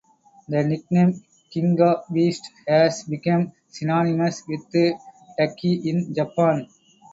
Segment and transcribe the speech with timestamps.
[0.47, 4.65] The nickname "King of Beasts" has become synonymous with
[5.37, 6.67] Takei in Japan.